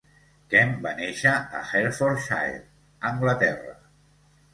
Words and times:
Kemp 0.51 0.77
va 0.85 0.93
néixer 0.99 1.33
a 1.59 1.61
Hertfordshire, 1.71 2.57
Anglaterra. 3.11 3.75